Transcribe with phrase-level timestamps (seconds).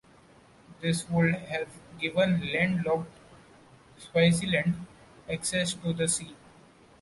[0.81, 1.67] This would have
[1.99, 3.07] given land-locked
[3.99, 4.87] Swaziland
[5.29, 6.35] access to the sea.